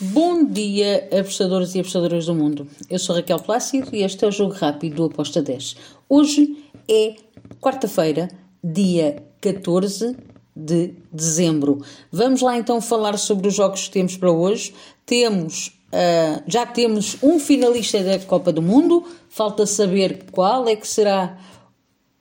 [0.00, 2.66] Bom dia, apostadores e apostadoras do mundo.
[2.90, 5.76] Eu sou Raquel Plácido e este é o Jogo Rápido do Aposta 10.
[6.08, 7.14] Hoje é
[7.60, 8.28] quarta-feira,
[8.62, 10.16] dia 14
[10.54, 11.80] de dezembro.
[12.10, 14.74] Vamos lá então falar sobre os jogos que temos para hoje.
[15.06, 20.88] Temos, uh, já temos um finalista da Copa do Mundo, falta saber qual é que
[20.88, 21.38] será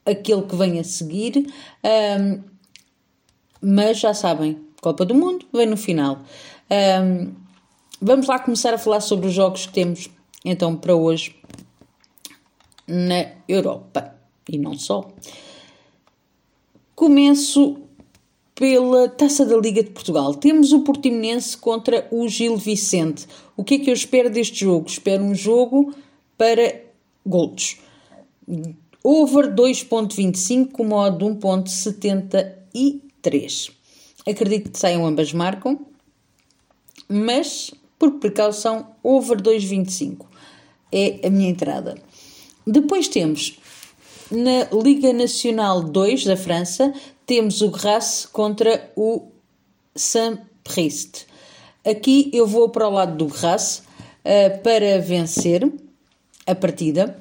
[0.06, 1.52] aquele que vem a seguir.
[1.84, 2.40] Um,
[3.60, 6.22] mas já sabem, Copa do Mundo vem no final.
[6.70, 7.43] Um,
[8.06, 10.10] Vamos lá começar a falar sobre os jogos que temos
[10.44, 11.38] então para hoje
[12.86, 14.14] na Europa
[14.50, 15.10] e não só.
[16.94, 17.78] Começo
[18.54, 20.36] pela Taça da Liga de Portugal.
[20.36, 23.26] Temos o Portimonense contra o Gil Vicente.
[23.56, 24.90] O que é que eu espero deste jogo?
[24.90, 25.96] Espero um jogo
[26.38, 26.82] para
[27.26, 27.78] gols.
[29.02, 33.72] Over 2.25 com modo de 1.73.
[34.28, 35.80] Acredito que saiam ambas marcam,
[37.08, 37.72] mas
[38.04, 40.26] por precaução, over 2,25
[40.92, 41.96] é a minha entrada.
[42.68, 43.58] Depois temos
[44.30, 46.94] na Liga Nacional 2 da França,
[47.26, 49.30] temos o Grasse contra o
[49.96, 51.28] Saint-Priest.
[51.86, 55.72] Aqui eu vou para o lado do Grasse uh, para vencer
[56.46, 57.18] a partida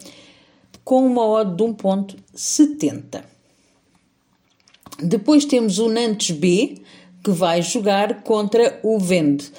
[0.82, 3.22] com uma odd de 1.70.
[5.00, 6.82] Depois temos o Nantes B,
[7.22, 9.52] que vai jogar contra o Vende.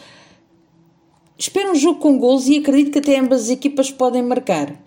[1.46, 4.82] Espero um jogo com gols e acredito que até ambas as equipas podem marcar.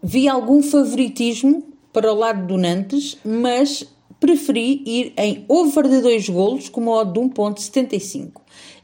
[0.00, 3.84] Vi algum favoritismo para o lado do Nantes, mas
[4.20, 8.30] preferi ir em over de 2 golos com uma odd de 1.75.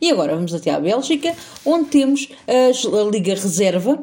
[0.00, 4.02] E agora vamos até à Bélgica, onde temos a Liga Reserva,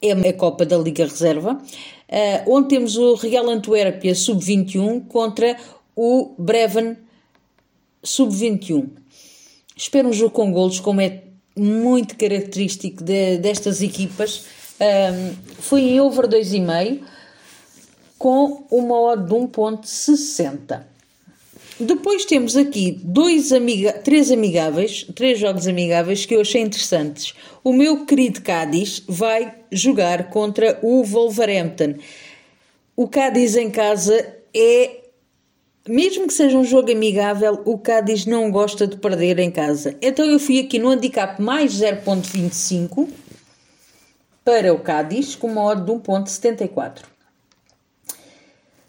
[0.00, 1.60] é a Copa da Liga Reserva,
[2.08, 5.54] eh, onde temos o Real Antuérpia Sub-21 contra
[5.94, 6.96] o Breven
[8.02, 8.88] Sub-21.
[9.76, 11.27] Espero um jogo com golos, como é
[11.60, 14.46] muito característico de, destas equipas.
[14.80, 17.00] Um, foi em over 2,5
[18.18, 20.82] com uma odd de 1.60.
[21.80, 27.34] Depois temos aqui dois amiga três amigáveis, três jogos amigáveis que eu achei interessantes.
[27.62, 31.94] O meu querido Cádiz vai jogar contra o Wolverhampton.
[32.96, 35.07] O Cádiz em casa é
[35.88, 39.96] mesmo que seja um jogo amigável, o Cádiz não gosta de perder em casa.
[40.00, 43.08] Então eu fui aqui no handicap mais 0.25
[44.44, 47.02] para o Cádiz, com uma odd de 1.74.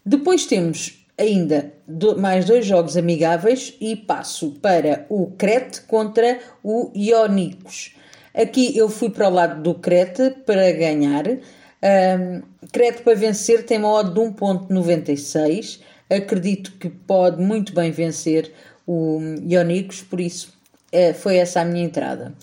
[0.05, 1.73] Depois temos ainda
[2.17, 7.95] mais dois jogos amigáveis e passo para o Crete contra o Ionicos.
[8.33, 11.25] Aqui eu fui para o lado do Crete para ganhar.
[11.27, 18.52] Um, Crete para vencer tem uma odd de 1.96 acredito que pode muito bem vencer
[18.86, 20.58] o Ionicos, por isso
[20.92, 22.34] é, foi essa a minha entrada.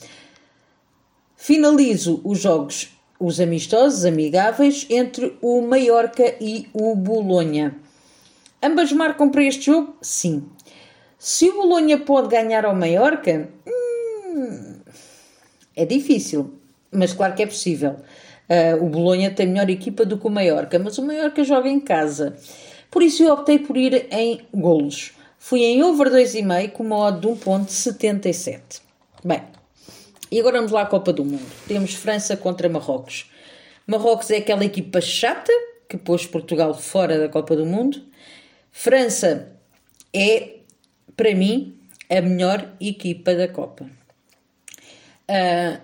[1.36, 7.76] Finalizo os jogos, os amistosos, amigáveis, entre o Mallorca e o Bolonha.
[8.62, 9.96] Ambas marcam para este jogo?
[10.00, 10.44] Sim.
[11.18, 14.76] Se o Bolonha pode ganhar ao Mallorca, hum,
[15.74, 16.54] é difícil,
[16.90, 17.96] mas claro que é possível.
[18.48, 21.80] Uh, o Bolonha tem melhor equipa do que o Mallorca, mas o Mallorca joga em
[21.80, 22.36] casa.
[22.90, 25.12] Por isso eu optei por ir em golos.
[25.38, 28.80] Fui em over 2,5 com uma odd de 1.77.
[29.24, 29.42] Bem,
[30.30, 31.46] e agora vamos lá à Copa do Mundo.
[31.68, 33.30] Temos França contra Marrocos.
[33.86, 35.52] Marrocos é aquela equipa chata
[35.88, 38.02] que pôs Portugal fora da Copa do Mundo.
[38.72, 39.52] França
[40.12, 40.56] é,
[41.16, 41.78] para mim,
[42.10, 43.88] a melhor equipa da Copa.
[45.28, 45.80] Uh,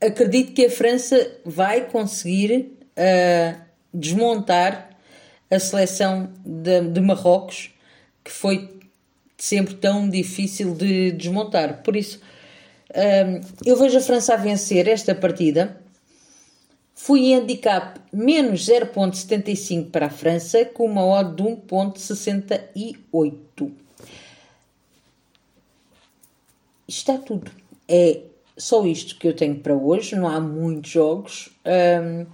[0.00, 3.60] acredito que a França vai conseguir uh,
[3.92, 4.95] desmontar
[5.50, 7.70] a seleção de, de Marrocos,
[8.24, 8.76] que foi
[9.36, 11.82] sempre tão difícil de desmontar.
[11.82, 12.20] Por isso,
[12.94, 15.80] um, eu vejo a França a vencer esta partida.
[16.94, 23.70] Fui em handicap menos 0.75 para a França, com uma odd de 1.68.
[26.88, 27.50] Está tudo.
[27.86, 28.22] É
[28.56, 30.16] só isto que eu tenho para hoje.
[30.16, 31.50] Não há muitos jogos.
[31.66, 32.24] Um,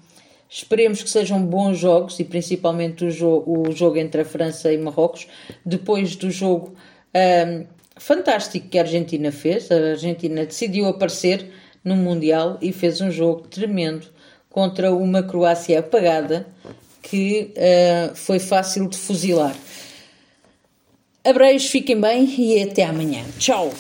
[0.55, 4.77] Esperemos que sejam bons jogos e principalmente o, jo o jogo entre a França e
[4.77, 5.27] Marrocos.
[5.65, 6.75] Depois do jogo
[7.17, 7.65] um,
[7.97, 11.51] fantástico que a Argentina fez, a Argentina decidiu aparecer
[11.83, 14.09] no Mundial e fez um jogo tremendo
[14.51, 16.47] contra uma Croácia apagada
[17.01, 19.57] que uh, foi fácil de fuzilar.
[21.25, 23.25] Abreios, fiquem bem e até amanhã.
[23.39, 23.73] Tchau!